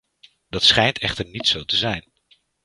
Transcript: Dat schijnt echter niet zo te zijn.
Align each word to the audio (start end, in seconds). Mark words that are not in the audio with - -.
Dat 0.49 0.63
schijnt 0.63 0.99
echter 0.99 1.25
niet 1.25 1.47
zo 1.47 1.63
te 1.63 1.75
zijn. 1.75 2.11